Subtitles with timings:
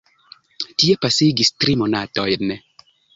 [0.83, 2.55] Tie pasigis tri monatojn.